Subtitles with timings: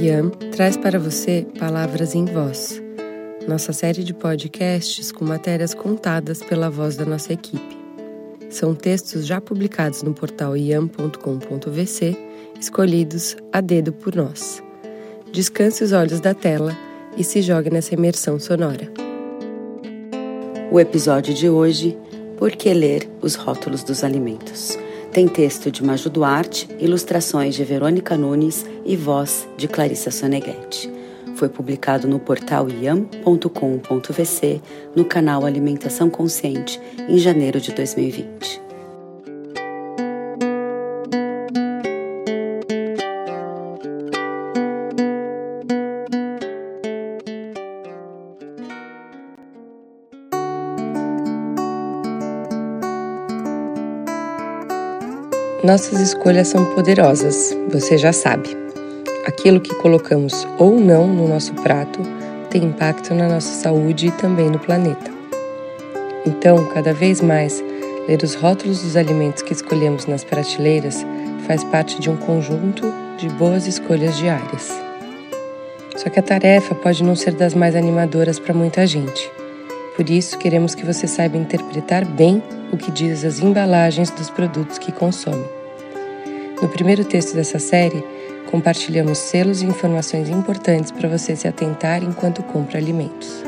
[0.00, 2.80] Yam traz para você Palavras em Voz,
[3.48, 7.76] nossa série de podcasts com matérias contadas pela voz da nossa equipe.
[8.48, 12.16] São textos já publicados no portal yam.com.vc,
[12.60, 14.62] escolhidos a dedo por nós.
[15.32, 16.76] Descanse os olhos da tela
[17.16, 18.88] e se jogue nessa imersão sonora.
[20.70, 21.98] O episódio de hoje:
[22.36, 24.78] Por que ler os rótulos dos alimentos?
[25.18, 30.88] Tem texto de Maju Duarte, ilustrações de Verônica Nunes e voz de Clarissa Soneghetti.
[31.34, 34.60] Foi publicado no portal iam.com.vc
[34.94, 38.67] no canal Alimentação Consciente em janeiro de 2020.
[55.68, 58.56] Nossas escolhas são poderosas, você já sabe.
[59.26, 62.00] Aquilo que colocamos ou não no nosso prato
[62.48, 65.10] tem impacto na nossa saúde e também no planeta.
[66.24, 67.62] Então, cada vez mais,
[68.08, 71.04] ler os rótulos dos alimentos que escolhemos nas prateleiras
[71.46, 74.72] faz parte de um conjunto de boas escolhas diárias.
[75.98, 79.30] Só que a tarefa pode não ser das mais animadoras para muita gente.
[79.94, 84.78] Por isso, queremos que você saiba interpretar bem o que diz as embalagens dos produtos
[84.78, 85.57] que consome.
[86.60, 88.02] No primeiro texto dessa série,
[88.50, 93.44] compartilhamos selos e informações importantes para você se atentar enquanto compra alimentos.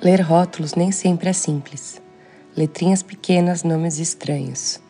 [0.00, 2.00] Ler rótulos nem sempre é simples.
[2.56, 4.80] Letrinhas pequenas, nomes estranhos.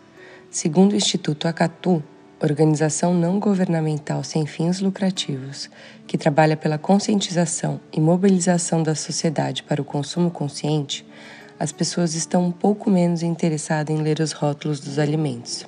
[0.52, 2.00] Segundo o Instituto Acatu,
[2.40, 5.68] organização não governamental sem fins lucrativos,
[6.06, 11.04] que trabalha pela conscientização e mobilização da sociedade para o consumo consciente,
[11.58, 15.66] as pessoas estão um pouco menos interessadas em ler os rótulos dos alimentos.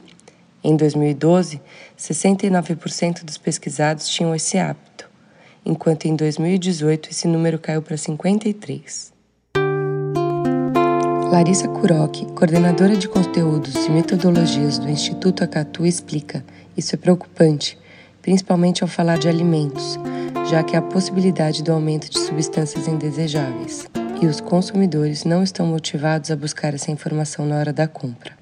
[0.63, 1.61] Em 2012,
[1.97, 5.09] 69% dos pesquisados tinham esse hábito,
[5.65, 9.13] enquanto em 2018 esse número caiu para 53%.
[11.31, 16.45] Larissa Kuroki, coordenadora de conteúdos e metodologias do Instituto Acatu, explica:
[16.77, 17.79] isso é preocupante,
[18.23, 19.99] principalmente ao falar de alimentos,
[20.49, 23.87] já que há a possibilidade do aumento de substâncias indesejáveis,
[24.21, 28.33] e os consumidores não estão motivados a buscar essa informação na hora da compra.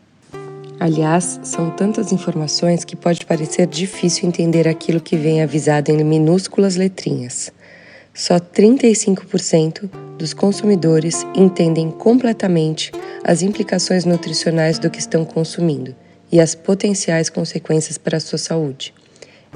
[0.78, 6.76] Aliás, são tantas informações que pode parecer difícil entender aquilo que vem avisado em minúsculas
[6.76, 7.52] letrinhas.
[8.12, 12.92] Só 35% dos consumidores entendem completamente
[13.24, 15.94] as implicações nutricionais do que estão consumindo
[16.30, 18.94] e as potenciais consequências para a sua saúde.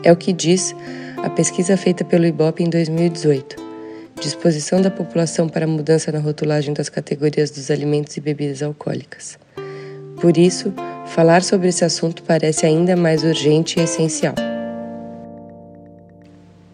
[0.03, 0.75] É o que diz
[1.19, 3.68] a pesquisa feita pelo IBOP em 2018.
[4.21, 9.39] Disposição da população para mudança na rotulagem das categorias dos alimentos e bebidas alcoólicas.
[10.21, 10.73] Por isso,
[11.07, 14.35] falar sobre esse assunto parece ainda mais urgente e essencial.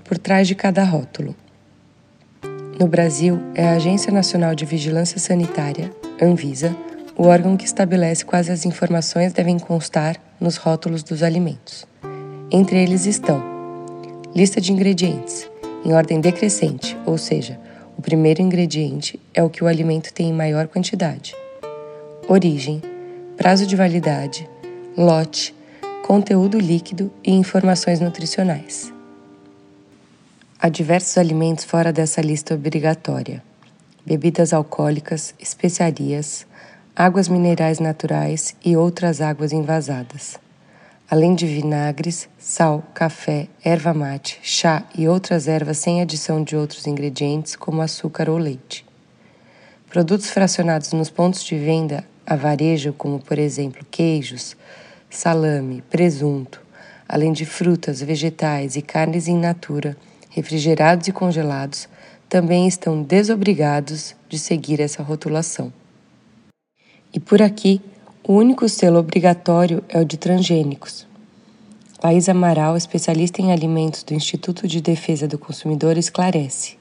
[0.02, 1.36] Por trás de cada rótulo.
[2.80, 6.74] No Brasil, é a Agência Nacional de Vigilância Sanitária, Anvisa,
[7.16, 11.86] o órgão que estabelece quais as informações devem constar nos rótulos dos alimentos.
[12.50, 13.54] Entre eles estão
[14.34, 15.48] lista de ingredientes,
[15.84, 17.60] em ordem decrescente, ou seja,
[17.96, 21.34] o primeiro ingrediente é o que o alimento tem em maior quantidade.
[22.26, 22.82] Origem,
[23.36, 24.48] prazo de validade,
[24.96, 25.54] lote,
[26.06, 28.92] conteúdo líquido e informações nutricionais.
[30.58, 33.42] Há diversos alimentos fora dessa lista obrigatória:
[34.04, 36.46] bebidas alcoólicas, especiarias,
[36.96, 40.38] águas minerais naturais e outras águas envasadas,
[41.14, 46.88] além de vinagres, sal, café, erva mate, chá e outras ervas sem adição de outros
[46.88, 48.84] ingredientes como açúcar ou leite.
[49.88, 54.56] Produtos fracionados nos pontos de venda a varejo, como por exemplo queijos,
[55.08, 56.60] salame, presunto,
[57.08, 59.96] além de frutas, vegetais e carnes in natura
[60.30, 61.88] refrigerados e congelados,
[62.28, 65.72] também estão desobrigados de seguir essa rotulação.
[67.12, 67.80] E por aqui,
[68.26, 71.06] o único selo obrigatório é o de transgênicos.
[72.02, 76.78] Laís Amaral, especialista em alimentos do Instituto de Defesa do Consumidor, esclarece.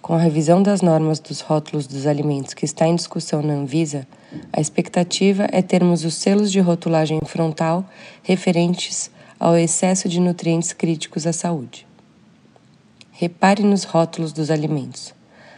[0.00, 4.06] Com a revisão das normas dos rótulos dos alimentos que está em discussão na Anvisa,
[4.50, 7.84] a expectativa é termos os selos de rotulagem frontal
[8.22, 11.86] referentes ao excesso de nutrientes críticos à saúde.
[13.12, 15.12] Repare nos rótulos dos alimentos.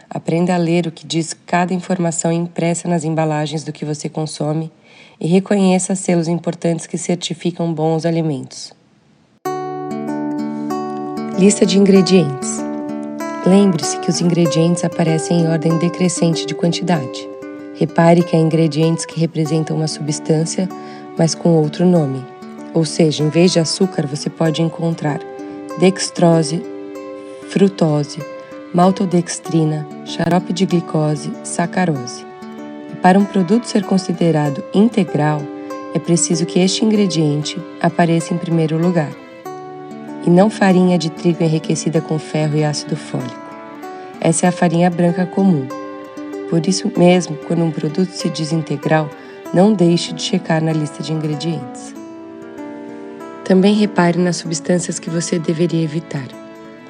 [0.09, 4.69] Aprenda a ler o que diz cada informação impressa nas embalagens do que você consome
[5.21, 8.73] e reconheça selos importantes que certificam bons alimentos.
[11.37, 12.57] Lista de ingredientes.
[13.45, 17.29] Lembre-se que os ingredientes aparecem em ordem decrescente de quantidade.
[17.75, 20.67] Repare que há ingredientes que representam uma substância,
[21.17, 22.23] mas com outro nome.
[22.73, 25.19] Ou seja, em vez de açúcar, você pode encontrar
[25.79, 26.63] dextrose,
[27.49, 28.19] frutose,
[28.73, 32.30] maltodextrina, xarope de glicose, sacarose.
[33.01, 35.41] Para um produto ser considerado integral,
[35.91, 39.11] é preciso que este ingrediente apareça em primeiro lugar,
[40.23, 43.41] e não farinha de trigo enriquecida com ferro e ácido fólico.
[44.19, 45.67] Essa é a farinha branca comum.
[46.47, 49.09] Por isso mesmo, quando um produto se diz integral,
[49.51, 51.95] não deixe de checar na lista de ingredientes.
[53.43, 56.27] Também repare nas substâncias que você deveria evitar: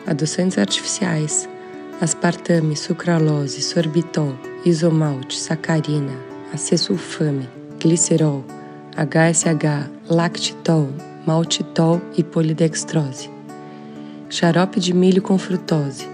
[0.05, 1.47] adoçantes artificiais,
[2.01, 6.17] aspartame, sucralose, sorbitol, isomalte, sacarina,
[6.51, 7.47] acesulfame,
[7.79, 8.43] glicerol,
[8.97, 10.89] HSH, lactitol,
[11.27, 13.29] maltitol e polidextrose.
[14.31, 16.07] Xarope de milho com frutose,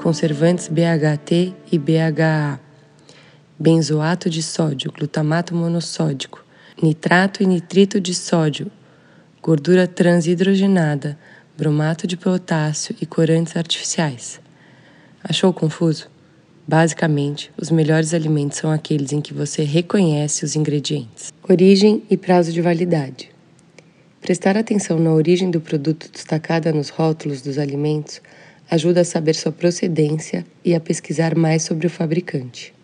[0.00, 2.60] conservantes BHT e BHA,
[3.58, 6.44] benzoato de sódio, glutamato monossódico,
[6.80, 8.70] nitrato e nitrito de sódio,
[9.42, 11.18] gordura transhidrogenada,
[11.58, 14.43] bromato de potássio e corantes artificiais.
[15.26, 16.06] Achou confuso?
[16.68, 21.32] Basicamente, os melhores alimentos são aqueles em que você reconhece os ingredientes.
[21.48, 23.30] Origem e prazo de validade.
[24.20, 28.20] Prestar atenção na origem do produto destacada nos rótulos dos alimentos
[28.70, 32.74] ajuda a saber sua procedência e a pesquisar mais sobre o fabricante.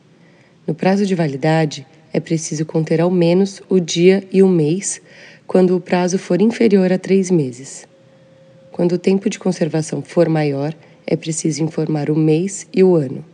[0.66, 5.02] No prazo de validade, é preciso conter ao menos o dia e o mês
[5.46, 7.86] quando o prazo for inferior a três meses.
[8.72, 10.74] Quando o tempo de conservação for maior,
[11.10, 13.24] é preciso informar o mês e o ano.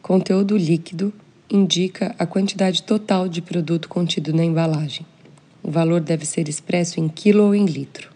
[0.00, 1.12] Conteúdo líquido
[1.50, 5.04] indica a quantidade total de produto contido na embalagem.
[5.60, 8.10] O valor deve ser expresso em quilo ou em litro.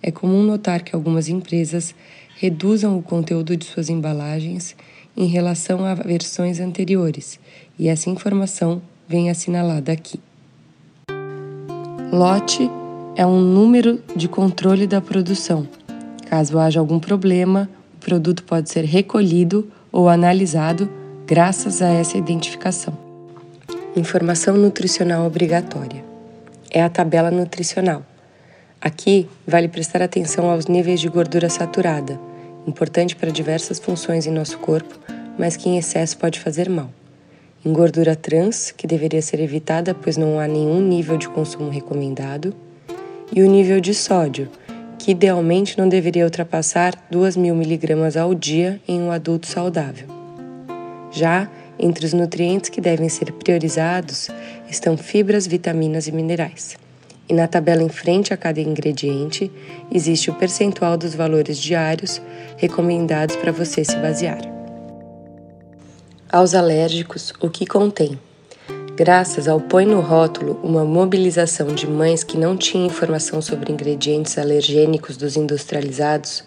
[0.00, 1.94] É comum notar que algumas empresas
[2.36, 4.76] reduzam o conteúdo de suas embalagens
[5.16, 7.38] em relação a versões anteriores,
[7.78, 10.18] e essa informação vem assinalada aqui.
[12.12, 12.70] Lote
[13.16, 15.68] é um número de controle da produção.
[16.32, 20.88] Caso haja algum problema, o produto pode ser recolhido ou analisado
[21.26, 22.96] graças a essa identificação.
[23.94, 26.02] Informação nutricional obrigatória
[26.70, 28.02] é a tabela nutricional.
[28.80, 32.18] Aqui vale prestar atenção aos níveis de gordura saturada,
[32.66, 34.98] importante para diversas funções em nosso corpo,
[35.38, 36.88] mas que em excesso pode fazer mal.
[37.62, 42.54] Em gordura trans, que deveria ser evitada pois não há nenhum nível de consumo recomendado,
[43.30, 44.48] e o nível de sódio,
[45.02, 50.06] que idealmente não deveria ultrapassar 2.000 mg ao dia em um adulto saudável.
[51.10, 54.30] Já entre os nutrientes que devem ser priorizados
[54.70, 56.76] estão fibras, vitaminas e minerais.
[57.28, 59.50] E na tabela em frente a cada ingrediente
[59.92, 62.22] existe o percentual dos valores diários
[62.56, 64.40] recomendados para você se basear.
[66.30, 68.16] Aos alérgicos, o que contém?
[68.94, 74.36] Graças ao Põe no Rótulo, uma mobilização de mães que não tinham informação sobre ingredientes
[74.36, 76.44] alergênicos dos industrializados,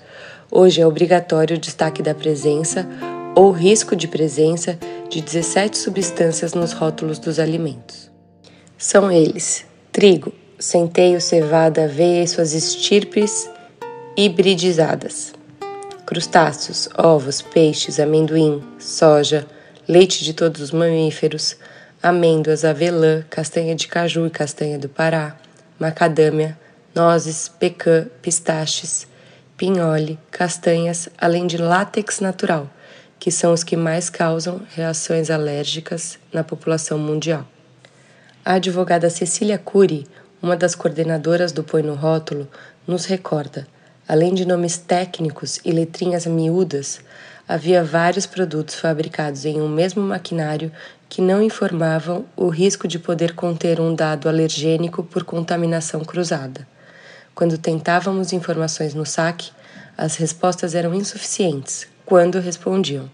[0.52, 2.88] hoje é obrigatório o destaque da presença
[3.36, 4.78] ou risco de presença
[5.10, 8.12] de 17 substâncias nos rótulos dos alimentos.
[8.78, 13.50] São eles: trigo, centeio, cevada, aveia e suas estirpes
[14.16, 15.34] hibridizadas,
[16.06, 19.48] crustáceos, ovos, peixes, amendoim, soja,
[19.88, 21.58] leite de todos os mamíferos,
[22.08, 25.36] amêndoas, avelã, castanha de caju e castanha do Pará,
[25.80, 26.58] macadâmia,
[26.94, 29.08] nozes, pecan, pistaches,
[29.58, 32.70] pinhole, castanhas, além de látex natural
[33.20, 37.44] que são os que mais causam reações alérgicas na população mundial.
[38.44, 40.06] A advogada Cecília Cury,
[40.42, 42.48] uma das coordenadoras do Põe no Rótulo,
[42.86, 43.68] nos recorda:
[44.08, 47.00] além de nomes técnicos e letrinhas miúdas,
[47.48, 50.72] havia vários produtos fabricados em um mesmo maquinário
[51.08, 56.68] que não informavam o risco de poder conter um dado alergênico por contaminação cruzada.
[57.34, 59.52] Quando tentávamos informações no saque,
[59.98, 63.10] as respostas eram insuficientes, quando respondiam.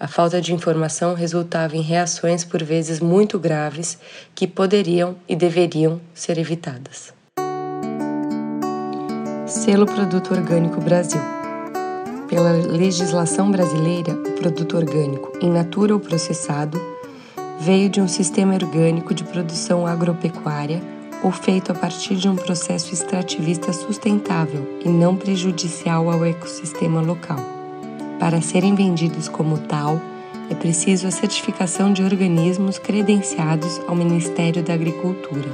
[0.00, 3.98] A falta de informação resultava em reações por vezes muito graves
[4.34, 7.12] que poderiam e deveriam ser evitadas.
[9.46, 11.37] Selo Produto Orgânico Brasil.
[12.28, 16.78] Pela legislação brasileira, o produto orgânico, in natura ou processado,
[17.58, 20.82] veio de um sistema orgânico de produção agropecuária
[21.24, 27.40] ou feito a partir de um processo extrativista sustentável e não prejudicial ao ecossistema local.
[28.20, 29.98] Para serem vendidos como tal,
[30.50, 35.48] é preciso a certificação de organismos credenciados ao Ministério da Agricultura.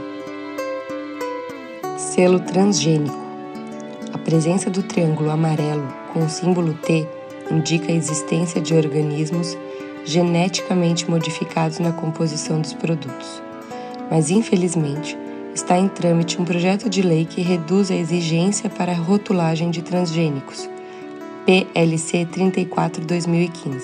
[1.97, 3.24] Selo transgênico.
[4.15, 7.05] A presença do triângulo amarelo com o símbolo T
[7.51, 9.59] indica a existência de organismos
[10.05, 13.43] geneticamente modificados na composição dos produtos.
[14.09, 15.19] Mas, infelizmente,
[15.53, 19.83] está em trâmite um projeto de lei que reduz a exigência para a rotulagem de
[19.83, 20.71] transgênicos,
[21.45, 23.83] PLC 34-2015.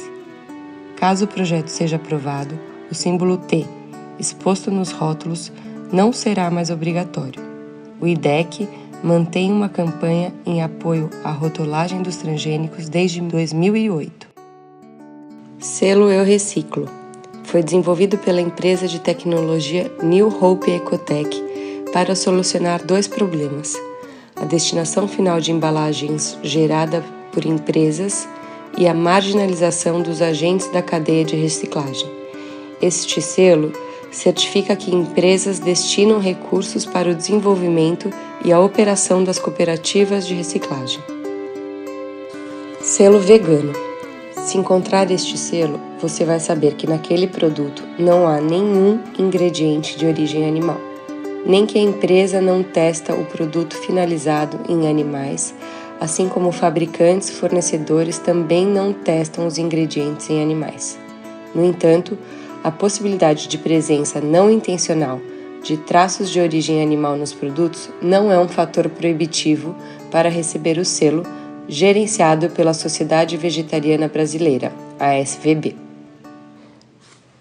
[0.94, 2.56] Caso o projeto seja aprovado,
[2.88, 3.66] o símbolo T,
[4.16, 5.50] exposto nos rótulos,
[5.92, 7.42] não será mais obrigatório.
[8.00, 8.68] O IDEC
[9.02, 14.28] mantém uma campanha em apoio à rotulagem dos transgênicos desde 2008.
[15.58, 16.88] Selo Eu Reciclo
[17.44, 21.42] foi desenvolvido pela empresa de tecnologia New Hope Ecotech
[21.92, 23.74] para solucionar dois problemas:
[24.36, 28.28] a destinação final de embalagens gerada por empresas
[28.78, 32.08] e a marginalização dos agentes da cadeia de reciclagem.
[32.80, 33.72] Este selo
[34.10, 38.10] certifica que empresas destinam recursos para o desenvolvimento
[38.44, 41.00] e a operação das cooperativas de reciclagem.
[42.80, 43.72] Selo vegano.
[44.36, 50.06] Se encontrar este selo, você vai saber que naquele produto não há nenhum ingrediente de
[50.06, 50.80] origem animal,
[51.44, 55.54] nem que a empresa não testa o produto finalizado em animais,
[56.00, 60.98] assim como fabricantes e fornecedores também não testam os ingredientes em animais.
[61.54, 62.16] No entanto,
[62.62, 65.20] a possibilidade de presença não intencional
[65.62, 69.74] de traços de origem animal nos produtos não é um fator proibitivo
[70.10, 71.22] para receber o selo
[71.68, 75.76] gerenciado pela Sociedade Vegetariana Brasileira, ASVB.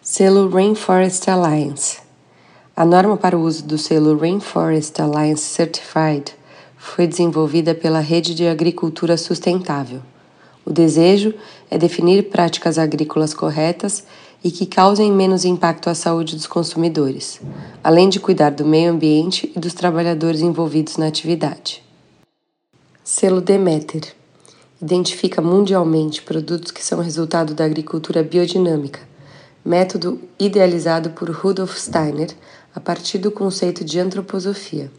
[0.02, 2.00] Selo Rainforest Alliance.
[2.76, 6.34] A norma para o uso do selo Rainforest Alliance Certified
[6.78, 10.02] foi desenvolvida pela Rede de Agricultura Sustentável.
[10.66, 11.34] O desejo
[11.70, 14.06] é definir práticas agrícolas corretas
[14.44, 17.42] e que causem menos impacto à saúde dos consumidores,
[17.84, 21.84] além de cuidar do meio ambiente e dos trabalhadores envolvidos na atividade.
[23.04, 24.14] Selo Demeter
[24.82, 29.02] identifica mundialmente produtos que são resultado da agricultura biodinâmica,
[29.66, 32.30] método idealizado por Rudolf Steiner
[32.74, 34.90] a partir do conceito de antroposofia.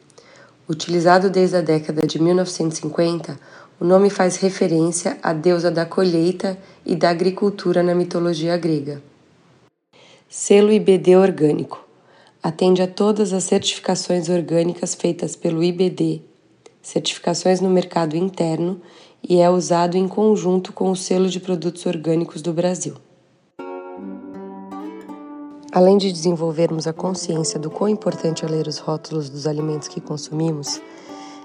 [0.69, 3.41] Utilizado desde a década de 1950,
[3.81, 9.03] o nome faz referência à deusa da colheita e da agricultura na mitologia grega.
[10.33, 11.85] Selo IBD Orgânico.
[12.41, 16.23] Atende a todas as certificações orgânicas feitas pelo IBD,
[16.81, 18.81] certificações no mercado interno
[19.29, 22.95] e é usado em conjunto com o selo de produtos orgânicos do Brasil.
[25.73, 30.01] Além de desenvolvermos a consciência do quão importante é ler os rótulos dos alimentos que
[30.01, 30.81] consumimos,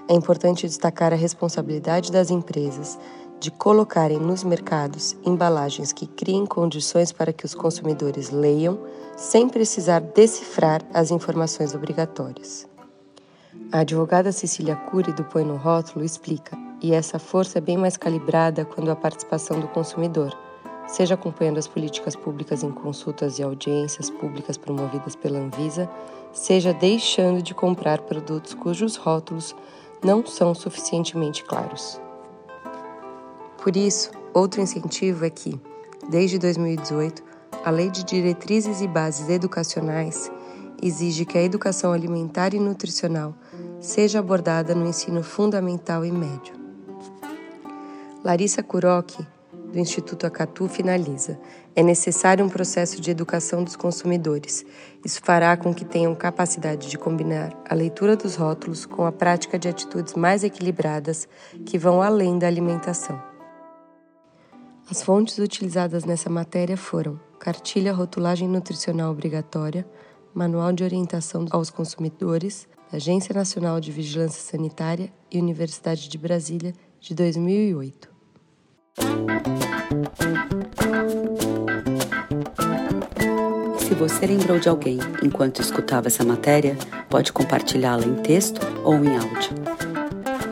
[0.08, 2.96] é importante destacar a responsabilidade das empresas
[3.38, 8.78] de colocarem nos mercados embalagens que criem condições para que os consumidores leiam
[9.16, 12.66] sem precisar decifrar as informações obrigatórias.
[13.72, 17.96] A advogada Cecília Cury do Põe no Rótulo explica, e essa força é bem mais
[17.96, 20.36] calibrada quando a participação do consumidor,
[20.86, 25.90] seja acompanhando as políticas públicas em consultas e audiências públicas promovidas pela Anvisa,
[26.32, 29.54] seja deixando de comprar produtos cujos rótulos
[30.04, 32.00] não são suficientemente claros.
[33.66, 35.60] Por isso, outro incentivo é que,
[36.08, 37.20] desde 2018,
[37.64, 40.30] a Lei de Diretrizes e Bases Educacionais
[40.80, 43.34] exige que a educação alimentar e nutricional
[43.80, 46.54] seja abordada no ensino fundamental e médio.
[48.22, 49.26] Larissa Kuroki,
[49.72, 51.36] do Instituto Acatu, finaliza:
[51.74, 54.64] é necessário um processo de educação dos consumidores.
[55.04, 59.58] Isso fará com que tenham capacidade de combinar a leitura dos rótulos com a prática
[59.58, 61.26] de atitudes mais equilibradas
[61.64, 63.34] que vão além da alimentação.
[64.88, 69.84] As fontes utilizadas nessa matéria foram Cartilha Rotulagem Nutricional Obrigatória,
[70.32, 77.14] Manual de Orientação aos Consumidores, Agência Nacional de Vigilância Sanitária e Universidade de Brasília, de
[77.16, 78.08] 2008.
[83.78, 86.76] Se você lembrou de alguém enquanto escutava essa matéria,
[87.10, 89.50] pode compartilhá-la em texto ou em áudio.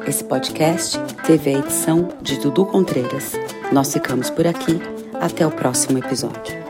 [0.09, 3.44] Esse podcast teve a edição de Dudu Contreiras.
[3.75, 4.81] Nós ficamos por aqui.
[5.21, 6.63] Até o próximo episódio.